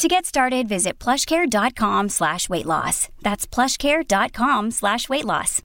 [0.00, 3.10] To get started, visit plushcare.com slash weight loss.
[3.20, 5.60] That's plushcare.com slash weight loss.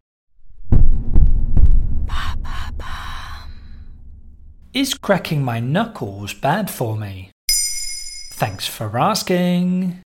[4.73, 7.31] Is cracking my knuckles bad for me?
[8.33, 10.01] Thanks for asking.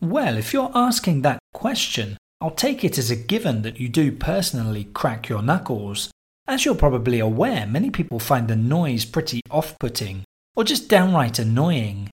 [0.00, 4.12] Well, if you're asking that question, I'll take it as a given that you do
[4.12, 6.10] personally crack your knuckles.
[6.48, 10.24] As you're probably aware, many people find the noise pretty off putting,
[10.54, 12.08] or just downright annoying.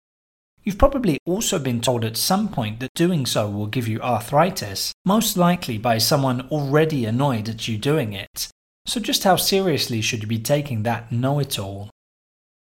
[0.63, 4.93] You've probably also been told at some point that doing so will give you arthritis,
[5.05, 8.47] most likely by someone already annoyed at you doing it.
[8.85, 11.89] So, just how seriously should you be taking that know it all?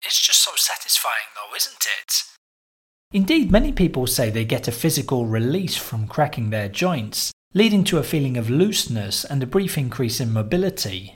[0.03, 2.13] It's just so satisfying, though, isn't it?
[3.13, 7.99] Indeed, many people say they get a physical release from cracking their joints, leading to
[7.99, 11.13] a feeling of looseness and a brief increase in mobility.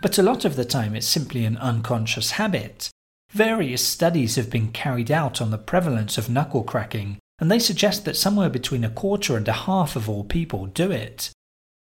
[0.00, 2.89] But a lot of the time, it's simply an unconscious habit,
[3.32, 8.04] Various studies have been carried out on the prevalence of knuckle cracking, and they suggest
[8.04, 11.30] that somewhere between a quarter and a half of all people do it.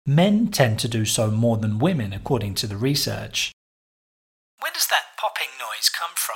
[0.05, 3.53] Men tend to do so more than women, according to the research.
[4.59, 6.35] Where does that popping noise come from?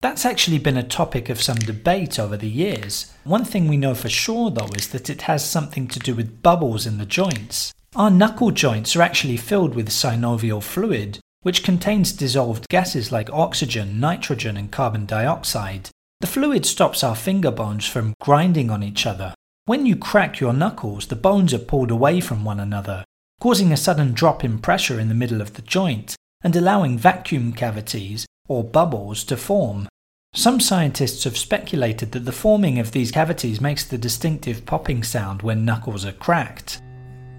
[0.00, 3.12] That's actually been a topic of some debate over the years.
[3.22, 6.42] One thing we know for sure, though, is that it has something to do with
[6.42, 7.72] bubbles in the joints.
[7.94, 14.00] Our knuckle joints are actually filled with synovial fluid, which contains dissolved gases like oxygen,
[14.00, 15.90] nitrogen, and carbon dioxide.
[16.20, 19.34] The fluid stops our finger bones from grinding on each other.
[19.66, 23.04] When you crack your knuckles, the bones are pulled away from one another,
[23.40, 27.52] causing a sudden drop in pressure in the middle of the joint and allowing vacuum
[27.52, 29.88] cavities, or bubbles, to form.
[30.34, 35.42] Some scientists have speculated that the forming of these cavities makes the distinctive popping sound
[35.42, 36.80] when knuckles are cracked.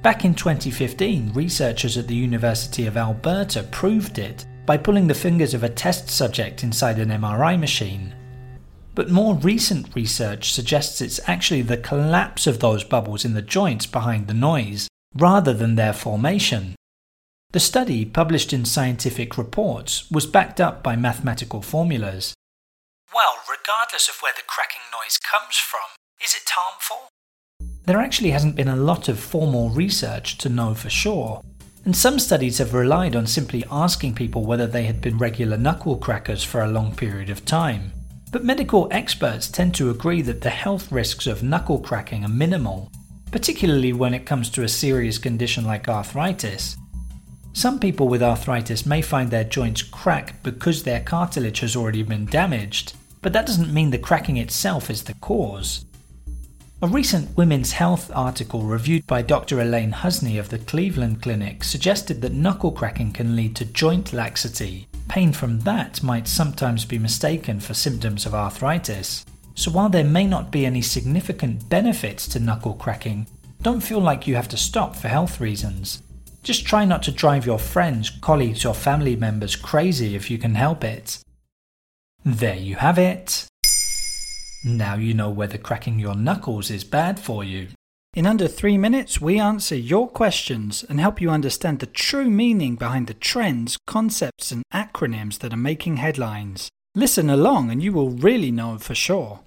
[0.01, 5.53] Back in 2015, researchers at the University of Alberta proved it by pulling the fingers
[5.53, 8.15] of a test subject inside an MRI machine.
[8.95, 13.85] But more recent research suggests it's actually the collapse of those bubbles in the joints
[13.85, 16.75] behind the noise, rather than their formation.
[17.51, 22.33] The study, published in scientific reports, was backed up by mathematical formulas.
[23.13, 25.89] Well, regardless of where the cracking noise comes from,
[26.23, 27.08] is it harmful?
[27.89, 31.41] There actually hasn't been a lot of formal research to know for sure,
[31.85, 35.97] and some studies have relied on simply asking people whether they had been regular knuckle
[35.97, 37.91] crackers for a long period of time.
[38.31, 42.91] But medical experts tend to agree that the health risks of knuckle cracking are minimal,
[43.31, 46.77] particularly when it comes to a serious condition like arthritis.
[47.53, 52.27] Some people with arthritis may find their joints crack because their cartilage has already been
[52.27, 55.85] damaged, but that doesn't mean the cracking itself is the cause.
[56.81, 59.59] A recent women's health article reviewed by Dr.
[59.59, 64.87] Elaine Husni of the Cleveland Clinic suggested that knuckle cracking can lead to joint laxity.
[65.09, 69.25] Pain from that might sometimes be mistaken for symptoms of arthritis.
[69.55, 73.27] So while there may not be any significant benefits to knuckle cracking,
[73.61, 76.01] don't feel like you have to stop for health reasons.
[76.43, 80.55] Just try not to drive your friends, colleagues, or family members crazy if you can
[80.55, 81.19] help it.
[82.23, 83.48] There you have it.
[84.63, 87.69] Now you know whether cracking your knuckles is bad for you.
[88.13, 92.75] In under three minutes, we answer your questions and help you understand the true meaning
[92.75, 96.69] behind the trends, concepts, and acronyms that are making headlines.
[96.95, 99.41] Listen along and you will really know for sure.